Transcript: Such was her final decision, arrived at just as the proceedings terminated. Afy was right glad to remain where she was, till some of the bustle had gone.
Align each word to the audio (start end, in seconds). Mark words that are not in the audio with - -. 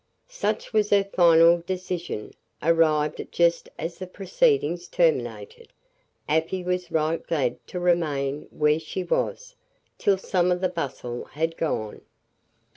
Such 0.33 0.73
was 0.73 0.89
her 0.89 1.03
final 1.03 1.59
decision, 1.63 2.33
arrived 2.63 3.19
at 3.19 3.29
just 3.31 3.69
as 3.77 3.99
the 3.99 4.07
proceedings 4.07 4.87
terminated. 4.87 5.67
Afy 6.27 6.63
was 6.63 6.89
right 6.91 7.21
glad 7.27 7.59
to 7.67 7.79
remain 7.79 8.47
where 8.49 8.79
she 8.79 9.03
was, 9.03 9.53
till 9.99 10.17
some 10.17 10.51
of 10.51 10.59
the 10.59 10.69
bustle 10.69 11.25
had 11.25 11.55
gone. 11.55 12.01